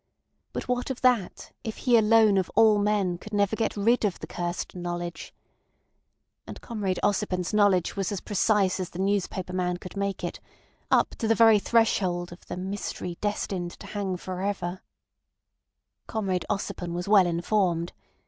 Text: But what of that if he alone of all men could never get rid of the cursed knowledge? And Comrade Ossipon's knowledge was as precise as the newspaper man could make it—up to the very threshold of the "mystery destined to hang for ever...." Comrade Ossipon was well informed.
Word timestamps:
But 0.51 0.67
what 0.67 0.89
of 0.89 1.01
that 1.01 1.51
if 1.63 1.77
he 1.77 1.95
alone 1.95 2.39
of 2.39 2.49
all 2.55 2.79
men 2.79 3.19
could 3.19 3.35
never 3.35 3.55
get 3.55 3.77
rid 3.77 4.03
of 4.03 4.17
the 4.17 4.25
cursed 4.25 4.75
knowledge? 4.75 5.31
And 6.47 6.59
Comrade 6.59 6.99
Ossipon's 7.03 7.53
knowledge 7.53 7.95
was 7.95 8.11
as 8.11 8.19
precise 8.19 8.79
as 8.79 8.89
the 8.89 8.97
newspaper 8.97 9.53
man 9.53 9.77
could 9.77 9.95
make 9.95 10.23
it—up 10.23 11.09
to 11.19 11.27
the 11.27 11.35
very 11.35 11.59
threshold 11.59 12.31
of 12.31 12.43
the 12.47 12.57
"mystery 12.57 13.19
destined 13.21 13.69
to 13.73 13.85
hang 13.85 14.17
for 14.17 14.41
ever...." 14.41 14.81
Comrade 16.07 16.45
Ossipon 16.49 16.93
was 16.93 17.07
well 17.07 17.27
informed. 17.27 17.93